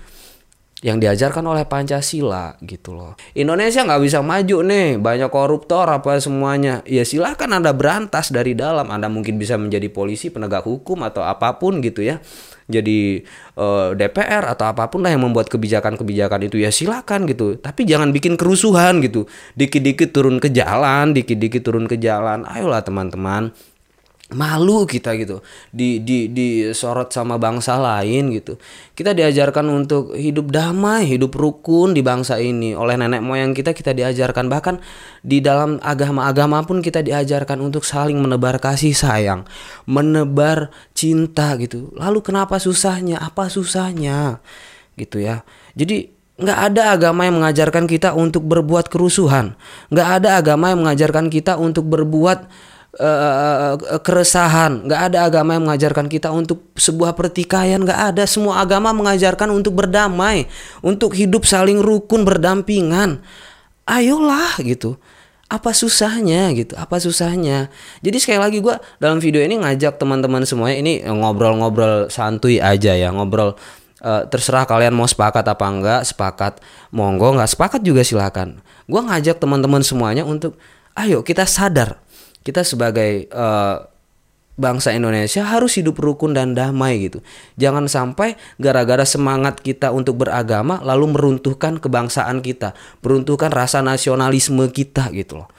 yang 0.83 0.99
diajarkan 0.99 1.47
oleh 1.47 1.63
Pancasila 1.63 2.59
gitu 2.59 2.91
loh. 2.91 3.15
Indonesia 3.31 3.87
nggak 3.87 4.03
bisa 4.03 4.19
maju 4.19 4.57
nih, 4.67 4.99
banyak 4.99 5.31
koruptor 5.31 5.87
apa 5.87 6.19
semuanya. 6.19 6.83
Ya 6.83 7.07
silahkan 7.07 7.47
Anda 7.47 7.71
berantas 7.71 8.35
dari 8.35 8.51
dalam. 8.51 8.91
Anda 8.91 9.07
mungkin 9.07 9.39
bisa 9.39 9.55
menjadi 9.55 9.87
polisi, 9.87 10.27
penegak 10.27 10.67
hukum 10.67 11.07
atau 11.07 11.23
apa 11.23 11.55
pun 11.55 11.79
gitu 11.79 12.03
ya. 12.03 12.19
Jadi 12.67 13.23
eh, 13.59 13.89
DPR 13.95 14.43
atau 14.43 14.67
apa 14.67 14.91
pun 14.91 15.03
lah 15.03 15.15
yang 15.15 15.23
membuat 15.23 15.47
kebijakan-kebijakan 15.47 16.51
itu 16.51 16.59
ya 16.59 16.67
silakan 16.67 17.31
gitu. 17.31 17.55
Tapi 17.55 17.87
jangan 17.87 18.11
bikin 18.11 18.35
kerusuhan 18.35 18.99
gitu. 18.99 19.23
Dikit-dikit 19.55 20.11
turun 20.11 20.43
ke 20.43 20.51
jalan, 20.51 21.15
dikit-dikit 21.15 21.63
turun 21.63 21.87
ke 21.87 21.95
jalan. 21.95 22.43
Ayolah 22.43 22.83
teman-teman 22.83 23.55
malu 24.33 24.85
kita 24.85 25.15
gitu 25.17 25.39
di 25.69 26.01
di 26.01 26.29
disorot 26.29 27.09
sama 27.09 27.39
bangsa 27.39 27.77
lain 27.79 28.33
gitu. 28.33 28.59
Kita 28.93 29.13
diajarkan 29.13 29.65
untuk 29.69 30.13
hidup 30.13 30.53
damai 30.53 31.09
hidup 31.09 31.33
rukun 31.33 31.97
di 31.97 32.05
bangsa 32.05 32.37
ini. 32.37 32.77
Oleh 32.77 32.99
nenek 32.99 33.21
moyang 33.23 33.53
kita 33.57 33.73
kita 33.73 33.93
diajarkan. 33.93 34.49
Bahkan 34.49 34.75
di 35.23 35.41
dalam 35.41 35.81
agama-agama 35.81 36.61
pun 36.67 36.83
kita 36.83 37.01
diajarkan 37.01 37.61
untuk 37.63 37.87
saling 37.87 38.19
menebar 38.19 38.59
kasih 38.59 38.93
sayang 38.93 39.45
menebar 39.85 40.71
cinta 40.97 41.55
gitu. 41.59 41.91
Lalu 41.95 42.19
kenapa 42.23 42.57
susahnya? 42.57 43.19
Apa 43.19 43.47
susahnya? 43.47 44.39
Gitu 44.97 45.21
ya. 45.21 45.41
Jadi 45.73 46.11
nggak 46.33 46.59
ada 46.73 46.97
agama 46.97 47.29
yang 47.29 47.37
mengajarkan 47.37 47.85
kita 47.85 48.17
untuk 48.17 48.45
berbuat 48.45 48.89
kerusuhan. 48.89 49.53
Nggak 49.93 50.07
ada 50.21 50.29
agama 50.41 50.73
yang 50.73 50.81
mengajarkan 50.85 51.29
kita 51.29 51.61
untuk 51.61 51.85
berbuat 51.87 52.49
uh, 52.99 53.77
keresahan. 54.01 54.85
Nggak 54.85 55.01
ada 55.11 55.17
agama 55.25 55.57
yang 55.57 55.65
mengajarkan 55.69 56.05
kita 56.11 56.29
untuk 56.29 56.73
sebuah 56.77 57.17
pertikaian. 57.17 57.81
Nggak 57.81 58.01
ada. 58.13 58.23
Semua 58.29 58.61
agama 58.61 58.93
mengajarkan 58.93 59.49
untuk 59.49 59.77
berdamai, 59.77 60.45
untuk 60.85 61.17
hidup 61.17 61.47
saling 61.47 61.81
rukun 61.81 62.25
berdampingan. 62.27 63.21
Ayolah 63.89 64.59
gitu. 64.61 64.99
Apa 65.51 65.69
susahnya 65.69 66.49
gitu? 66.57 66.73
Apa 66.73 66.97
susahnya? 66.97 67.69
Jadi 68.01 68.17
sekali 68.17 68.39
lagi 68.41 68.57
gue 68.57 68.73
dalam 68.97 69.21
video 69.21 69.43
ini 69.45 69.61
ngajak 69.61 70.01
teman-teman 70.01 70.41
semuanya 70.49 70.81
ini 70.81 70.93
ngobrol-ngobrol 71.05 72.09
santuy 72.09 72.57
aja 72.57 72.97
ya 72.97 73.13
ngobrol 73.13 73.53
uh, 74.03 74.23
terserah 74.27 74.67
kalian 74.67 74.93
mau 74.93 75.07
sepakat 75.07 75.47
apa 75.47 75.65
enggak 75.65 76.01
sepakat 76.03 76.59
monggo 76.91 77.33
nggak 77.39 77.49
sepakat 77.49 77.81
juga 77.81 78.03
silakan 78.03 78.59
gue 78.85 79.01
ngajak 79.01 79.39
teman-teman 79.39 79.81
semuanya 79.81 80.27
untuk 80.27 80.59
ayo 80.99 81.23
kita 81.23 81.47
sadar 81.47 82.02
kita 82.43 82.61
sebagai 82.67 83.31
uh, 83.31 83.87
bangsa 84.53 84.93
Indonesia 84.93 85.41
harus 85.41 85.81
hidup 85.81 85.97
rukun 85.97 86.37
dan 86.37 86.53
damai 86.53 87.09
gitu. 87.09 87.25
Jangan 87.57 87.89
sampai 87.89 88.37
gara-gara 88.61 89.01
semangat 89.01 89.59
kita 89.65 89.89
untuk 89.89 90.21
beragama 90.21 90.77
lalu 90.85 91.09
meruntuhkan 91.17 91.81
kebangsaan 91.81 92.45
kita, 92.45 92.77
meruntuhkan 93.01 93.49
rasa 93.49 93.81
nasionalisme 93.81 94.69
kita 94.69 95.09
gitu 95.09 95.41
loh. 95.41 95.49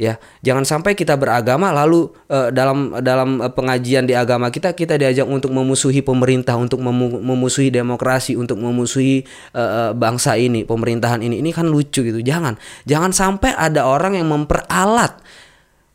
Ya 0.00 0.18
jangan 0.42 0.64
sampai 0.66 0.96
kita 0.98 1.14
beragama 1.14 1.70
lalu 1.70 2.10
uh, 2.26 2.48
dalam 2.50 2.96
dalam 3.04 3.38
uh, 3.38 3.52
pengajian 3.52 4.08
di 4.08 4.16
agama 4.16 4.48
kita 4.48 4.72
kita 4.72 4.96
diajak 4.98 5.28
untuk 5.28 5.52
memusuhi 5.52 6.00
pemerintah 6.02 6.56
untuk 6.58 6.80
memu 6.82 7.22
memusuhi 7.22 7.68
demokrasi 7.68 8.34
untuk 8.34 8.56
memusuhi 8.58 9.22
uh, 9.54 9.92
bangsa 9.94 10.34
ini 10.40 10.64
pemerintahan 10.64 11.22
ini. 11.22 11.38
Ini 11.44 11.50
kan 11.54 11.68
lucu 11.68 12.02
gitu. 12.02 12.18
Jangan. 12.18 12.58
Jangan 12.88 13.12
sampai 13.14 13.52
ada 13.54 13.84
orang 13.86 14.16
yang 14.16 14.32
memperalat 14.32 15.22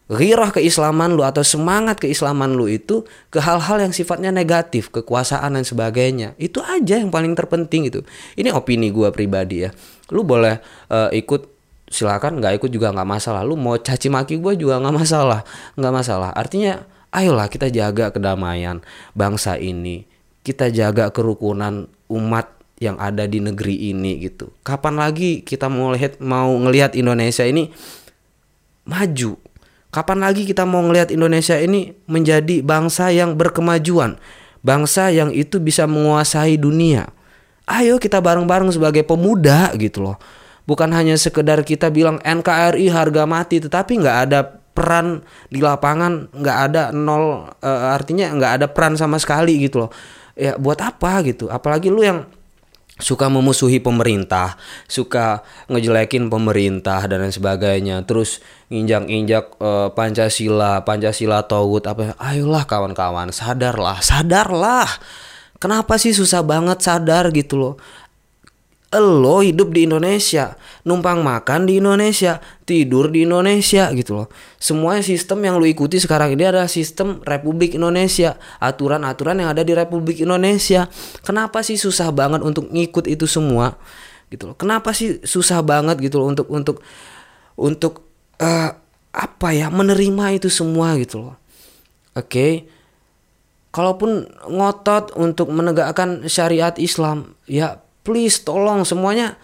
ghirah 0.07 0.55
keislaman 0.55 1.19
lu 1.19 1.23
atau 1.27 1.43
semangat 1.43 1.99
keislaman 1.99 2.55
lu 2.55 2.71
itu 2.71 3.03
ke 3.27 3.43
hal-hal 3.43 3.83
yang 3.83 3.91
sifatnya 3.91 4.31
negatif, 4.31 4.87
kekuasaan 4.91 5.59
dan 5.59 5.67
sebagainya. 5.67 6.33
Itu 6.39 6.63
aja 6.63 6.99
yang 6.99 7.11
paling 7.11 7.35
terpenting 7.35 7.91
itu. 7.91 7.99
Ini 8.39 8.55
opini 8.55 8.87
gua 8.91 9.11
pribadi 9.11 9.67
ya. 9.67 9.75
Lu 10.15 10.23
boleh 10.23 10.63
uh, 10.87 11.11
ikut 11.11 11.51
silakan. 11.91 12.39
Nggak 12.39 12.63
ikut 12.63 12.69
juga 12.71 12.95
nggak 12.95 13.07
masalah. 13.07 13.43
Lu 13.43 13.59
mau 13.59 13.75
caci 13.75 14.07
maki 14.07 14.39
gue 14.39 14.53
juga 14.59 14.79
nggak 14.79 14.95
masalah. 14.95 15.41
Nggak 15.75 15.93
masalah. 15.93 16.29
Artinya 16.35 16.83
ayolah 17.11 17.51
kita 17.51 17.67
jaga 17.67 18.11
kedamaian 18.11 18.83
bangsa 19.11 19.59
ini. 19.59 20.07
Kita 20.43 20.71
jaga 20.71 21.11
kerukunan 21.11 21.91
umat 22.07 22.47
yang 22.79 22.95
ada 23.01 23.25
di 23.25 23.43
negeri 23.43 23.91
ini 23.91 24.23
gitu. 24.23 24.53
Kapan 24.63 25.01
lagi 25.01 25.43
kita 25.43 25.67
mau 25.67 25.91
lihat 25.91 26.21
mau 26.23 26.53
ngelihat 26.55 26.93
Indonesia 26.95 27.43
ini 27.43 27.73
maju 28.87 29.35
kapan 29.91 30.19
lagi 30.23 30.43
kita 30.43 30.67
mau 30.67 30.83
ngelihat 30.83 31.09
Indonesia 31.13 31.55
ini 31.57 31.95
menjadi 32.05 32.61
bangsa 32.63 33.11
yang 33.11 33.35
berkemajuan? 33.39 34.19
Bangsa 34.65 35.13
yang 35.13 35.31
itu 35.31 35.61
bisa 35.63 35.87
menguasai 35.87 36.59
dunia. 36.59 37.07
Ayo 37.67 37.99
kita 37.99 38.23
bareng-bareng 38.23 38.71
sebagai 38.71 39.03
pemuda 39.03 39.71
gitu 39.75 40.03
loh. 40.03 40.17
Bukan 40.67 40.91
hanya 40.91 41.15
sekedar 41.15 41.63
kita 41.63 41.87
bilang 41.87 42.19
NKRI 42.23 42.91
harga 42.91 43.23
mati 43.23 43.63
tetapi 43.63 44.03
nggak 44.03 44.17
ada 44.27 44.39
peran 44.75 45.23
di 45.49 45.63
lapangan 45.63 46.29
nggak 46.29 46.57
ada 46.69 46.83
nol 46.93 47.49
e, 47.63 47.71
artinya 47.71 48.29
nggak 48.29 48.51
ada 48.61 48.67
peran 48.69 48.93
sama 48.99 49.17
sekali 49.17 49.63
gitu 49.63 49.87
loh. 49.87 49.91
Ya 50.35 50.59
buat 50.59 50.79
apa 50.83 51.23
gitu? 51.23 51.47
Apalagi 51.47 51.87
lu 51.89 52.03
yang 52.03 52.27
suka 52.97 53.29
memusuhi 53.29 53.77
pemerintah, 53.77 54.57
suka 54.89 55.45
ngejelekin 55.69 56.33
pemerintah 56.33 57.05
dan 57.05 57.21
lain 57.25 57.33
sebagainya, 57.33 58.01
terus 58.03 58.41
injak-injak 58.73 59.53
uh, 59.61 59.93
Pancasila, 59.93 60.81
Pancasila 60.81 61.45
togut 61.45 61.85
apa? 61.85 62.17
Ayolah 62.17 62.65
kawan-kawan, 62.65 63.29
sadarlah, 63.29 64.01
sadarlah. 64.01 64.89
Kenapa 65.57 65.97
sih 65.97 66.13
susah 66.13 66.45
banget 66.45 66.85
sadar 66.85 67.33
gitu 67.33 67.57
loh? 67.57 67.73
Lo 68.95 69.43
hidup 69.43 69.75
di 69.75 69.83
Indonesia, 69.83 70.55
numpang 70.87 71.19
makan 71.19 71.67
di 71.67 71.83
Indonesia, 71.83 72.39
tidur 72.63 73.11
di 73.11 73.27
Indonesia 73.27 73.91
gitu 73.91 74.23
loh. 74.23 74.27
Semua 74.63 75.03
sistem 75.03 75.43
yang 75.43 75.59
lo 75.59 75.67
ikuti 75.67 75.99
sekarang 75.99 76.39
ini 76.39 76.47
adalah 76.47 76.71
sistem 76.71 77.19
Republik 77.27 77.75
Indonesia, 77.75 78.39
aturan-aturan 78.63 79.43
yang 79.43 79.51
ada 79.51 79.67
di 79.67 79.75
Republik 79.75 80.23
Indonesia. 80.23 80.87
Kenapa 81.27 81.67
sih 81.67 81.75
susah 81.75 82.15
banget 82.15 82.39
untuk 82.39 82.71
ngikut 82.71 83.11
itu 83.11 83.27
semua? 83.27 83.75
Gitu 84.31 84.47
loh. 84.47 84.55
Kenapa 84.55 84.95
sih 84.95 85.19
susah 85.19 85.59
banget 85.59 85.99
gitu 85.99 86.23
loh 86.23 86.31
untuk 86.31 86.47
untuk 86.47 86.79
untuk 87.59 88.07
uh, 88.39 88.71
apa 89.11 89.49
ya 89.51 89.67
menerima 89.67 90.39
itu 90.39 90.47
semua 90.47 90.95
gitu 90.95 91.27
loh. 91.27 91.35
Oke. 92.15 92.31
Okay? 92.31 92.53
Kalaupun 93.75 94.25
ngotot 94.47 95.13
untuk 95.19 95.51
menegakkan 95.53 96.25
syariat 96.25 96.73
Islam, 96.81 97.35
ya 97.45 97.83
please 98.07 98.39
tolong 98.39 98.87
semuanya 98.87 99.35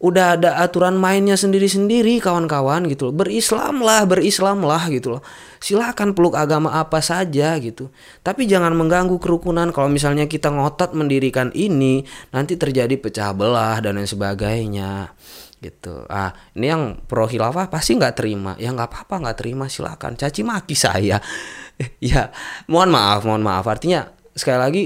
udah 0.00 0.40
ada 0.40 0.56
aturan 0.64 0.96
mainnya 0.96 1.36
sendiri-sendiri 1.36 2.24
kawan-kawan 2.24 2.88
gitu 2.88 3.12
loh. 3.12 3.14
Berislam 3.20 3.84
lah, 3.84 4.08
berislam 4.08 4.64
lah 4.64 4.88
gitu 4.88 5.16
loh. 5.16 5.22
Silakan 5.60 6.16
peluk 6.16 6.40
agama 6.40 6.72
apa 6.72 7.04
saja 7.04 7.52
gitu. 7.60 7.92
Tapi 8.24 8.48
jangan 8.48 8.72
mengganggu 8.72 9.20
kerukunan 9.20 9.68
kalau 9.76 9.92
misalnya 9.92 10.24
kita 10.24 10.48
ngotot 10.48 10.96
mendirikan 10.96 11.52
ini 11.52 12.02
nanti 12.32 12.56
terjadi 12.56 12.96
pecah 12.96 13.36
belah 13.36 13.84
dan 13.84 14.00
lain 14.00 14.08
sebagainya 14.08 15.12
gitu. 15.60 16.08
Ah, 16.08 16.32
ini 16.56 16.72
yang 16.72 16.82
pro 17.04 17.28
khilafah 17.28 17.68
pasti 17.68 18.00
nggak 18.00 18.16
terima. 18.16 18.56
Ya 18.56 18.72
nggak 18.72 18.88
apa-apa 18.88 19.28
nggak 19.28 19.36
terima 19.36 19.68
silakan. 19.68 20.16
Caci 20.16 20.40
maki 20.40 20.72
saya. 20.72 21.20
ya, 22.00 22.32
mohon 22.72 22.88
maaf, 22.88 23.28
mohon 23.28 23.44
maaf. 23.44 23.68
Artinya 23.68 24.08
sekali 24.32 24.58
lagi 24.58 24.82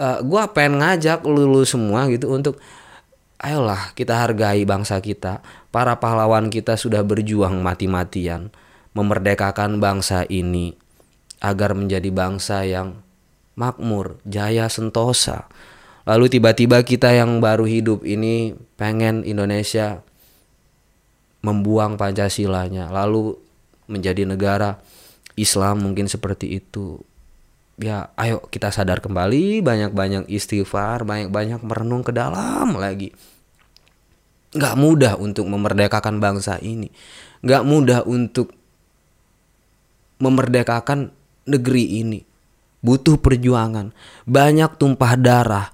uh, 0.00 0.16
eh, 0.16 0.18
gue 0.24 0.42
pengen 0.56 0.80
ngajak 0.80 1.20
lulu 1.28 1.62
semua 1.68 2.08
gitu 2.08 2.32
untuk 2.32 2.56
ayolah 3.36 3.92
kita 3.92 4.16
hargai 4.16 4.64
bangsa 4.64 4.98
kita. 5.04 5.44
Para 5.70 6.00
pahlawan 6.00 6.50
kita 6.50 6.74
sudah 6.74 7.04
berjuang 7.04 7.60
mati-matian 7.62 8.50
memerdekakan 8.96 9.78
bangsa 9.78 10.26
ini 10.26 10.74
agar 11.38 11.78
menjadi 11.78 12.10
bangsa 12.10 12.66
yang 12.66 12.98
makmur 13.54 14.18
jaya 14.26 14.66
sentosa. 14.66 15.46
Lalu 16.08 16.26
tiba-tiba 16.32 16.82
kita 16.82 17.12
yang 17.14 17.38
baru 17.38 17.68
hidup 17.68 18.02
ini 18.02 18.56
pengen 18.74 19.22
Indonesia 19.22 20.02
membuang 21.40 21.96
Pancasilanya 21.96 22.92
lalu 22.92 23.36
menjadi 23.88 24.28
negara 24.28 24.80
Islam 25.38 25.80
mungkin 25.80 26.04
seperti 26.04 26.60
itu 26.60 27.00
ya 27.80 28.12
ayo 28.20 28.44
kita 28.44 28.68
sadar 28.68 29.00
kembali 29.00 29.64
banyak-banyak 29.64 30.28
istighfar 30.28 31.08
banyak-banyak 31.08 31.64
merenung 31.64 32.04
ke 32.04 32.12
dalam 32.12 32.76
lagi. 32.76 33.10
Nggak 34.52 34.76
mudah 34.76 35.12
untuk 35.16 35.48
memerdekakan 35.48 36.20
bangsa 36.20 36.60
ini. 36.60 36.92
Nggak 37.40 37.62
mudah 37.64 38.00
untuk 38.04 38.52
memerdekakan 40.20 41.08
negeri 41.48 42.04
ini. 42.04 42.20
Butuh 42.80 43.16
perjuangan 43.20 43.92
banyak 44.28 44.76
tumpah 44.80 45.16
darah 45.16 45.68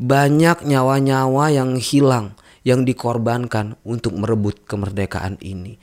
banyak 0.00 0.64
nyawa-nyawa 0.64 1.52
yang 1.52 1.76
hilang 1.76 2.32
yang 2.64 2.88
dikorbankan 2.88 3.76
untuk 3.84 4.16
merebut 4.16 4.64
kemerdekaan 4.64 5.36
ini. 5.44 5.76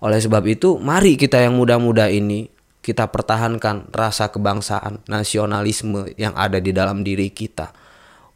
Oleh 0.00 0.20
sebab 0.20 0.44
itu 0.48 0.80
mari 0.80 1.20
kita 1.20 1.40
yang 1.40 1.56
muda-muda 1.56 2.08
ini 2.08 2.48
kita 2.80 3.10
pertahankan 3.10 3.90
rasa 3.90 4.30
kebangsaan, 4.32 5.02
nasionalisme 5.10 6.08
yang 6.16 6.32
ada 6.38 6.62
di 6.62 6.70
dalam 6.72 7.02
diri 7.02 7.28
kita 7.28 7.74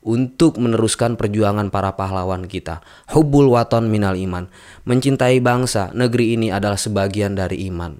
untuk 0.02 0.58
meneruskan 0.58 1.14
perjuangan 1.14 1.70
para 1.70 1.94
pahlawan 1.94 2.50
kita. 2.50 2.82
Hubul 3.14 3.54
waton 3.54 3.86
minal 3.86 4.18
iman. 4.18 4.50
Mencintai 4.82 5.38
bangsa, 5.38 5.94
negeri 5.94 6.34
ini 6.34 6.50
adalah 6.50 6.76
sebagian 6.76 7.38
dari 7.38 7.70
iman. 7.70 7.94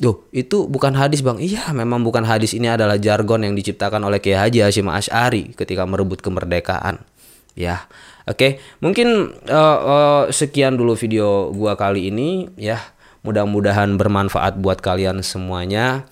Duh, 0.00 0.16
itu 0.32 0.66
bukan 0.66 0.96
hadis 0.96 1.20
bang. 1.20 1.38
Iya, 1.38 1.70
memang 1.76 2.02
bukan 2.02 2.24
hadis. 2.24 2.56
Ini 2.56 2.74
adalah 2.74 2.96
jargon 2.96 3.44
yang 3.44 3.54
diciptakan 3.54 4.00
oleh 4.00 4.18
Kiai 4.18 4.40
Haji 4.40 4.64
Hashim 4.64 4.88
Ash'ari 4.88 5.52
ketika 5.54 5.84
merebut 5.84 6.24
kemerdekaan. 6.24 7.04
Ya, 7.52 7.84
oke. 8.24 8.58
Mungkin 8.80 9.36
uh, 9.44 9.78
uh, 9.84 10.22
sekian 10.32 10.80
dulu 10.80 10.96
video 10.96 11.52
gua 11.52 11.76
kali 11.76 12.08
ini. 12.08 12.48
Ya, 12.56 12.80
Mudah-mudahan 13.20 14.00
bermanfaat 14.00 14.56
buat 14.56 14.80
kalian 14.80 15.20
semuanya. 15.20 16.08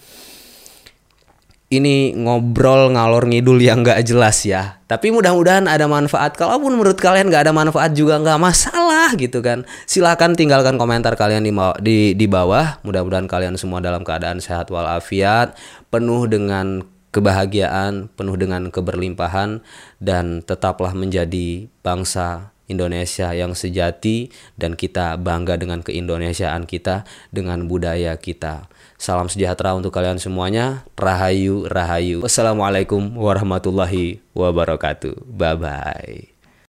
Ini 1.69 2.17
ngobrol 2.17 2.97
ngalor 2.97 3.29
ngidul 3.29 3.61
yang 3.61 3.85
gak 3.85 4.01
jelas 4.09 4.41
ya. 4.49 4.81
Tapi 4.89 5.13
mudah-mudahan 5.13 5.69
ada 5.69 5.85
manfaat. 5.85 6.33
Kalaupun 6.33 6.81
menurut 6.81 6.97
kalian 6.97 7.29
gak 7.29 7.45
ada 7.49 7.53
manfaat 7.53 7.93
juga 7.93 8.17
gak 8.17 8.41
masalah 8.41 9.13
gitu 9.21 9.45
kan. 9.45 9.69
Silahkan 9.85 10.33
tinggalkan 10.33 10.81
komentar 10.81 11.13
kalian 11.13 11.45
di, 11.45 11.53
di, 11.85 11.99
di 12.17 12.25
bawah. 12.25 12.81
Mudah-mudahan 12.89 13.29
kalian 13.29 13.61
semua 13.61 13.85
dalam 13.85 14.01
keadaan 14.01 14.41
sehat 14.41 14.73
walafiat. 14.73 15.61
Penuh 15.93 16.25
dengan 16.25 16.89
kebahagiaan, 17.13 18.09
penuh 18.17 18.41
dengan 18.41 18.73
keberlimpahan. 18.73 19.61
Dan 20.01 20.41
tetaplah 20.41 20.97
menjadi 20.97 21.69
bangsa 21.85 22.57
Indonesia 22.69 23.33
yang 23.35 23.57
sejati 23.57 24.31
dan 24.55 24.77
kita 24.77 25.17
bangga 25.19 25.57
dengan 25.57 25.81
keindonesiaan 25.83 26.69
kita 26.69 27.09
dengan 27.35 27.67
budaya 27.67 28.15
kita. 28.21 28.69
Salam 29.01 29.27
sejahtera 29.27 29.75
untuk 29.75 29.91
kalian 29.91 30.21
semuanya. 30.21 30.87
Rahayu, 30.95 31.67
rahayu. 31.67 32.23
Wassalamualaikum 32.23 33.17
warahmatullahi 33.17 34.21
wabarakatuh. 34.37 35.27
Bye 35.27 35.57
bye. 35.59 36.38